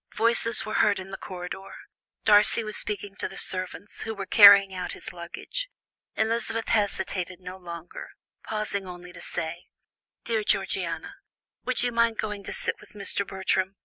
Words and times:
Voices 0.15 0.65
were 0.65 0.73
heard 0.81 0.97
in 0.97 1.11
the 1.11 1.15
corridor; 1.17 1.75
Darcy 2.25 2.63
was 2.63 2.75
speaking 2.75 3.15
to 3.15 3.27
the 3.27 3.37
servants, 3.37 4.01
who 4.01 4.15
were 4.15 4.25
carrying 4.25 4.73
out 4.73 4.93
his 4.93 5.13
luggage. 5.13 5.69
Elizabeth 6.15 6.69
hesitated 6.69 7.39
no 7.39 7.55
longer, 7.55 8.09
pausing 8.41 8.87
only 8.87 9.13
to 9.13 9.21
say: 9.21 9.67
"Dear 10.23 10.43
Georgiana, 10.43 11.17
would 11.65 11.83
you 11.83 11.91
mind 11.91 12.17
going 12.17 12.43
to 12.45 12.51
sit 12.51 12.77
with 12.79 12.93
Mr. 12.93 13.27
Bertram? 13.27 13.75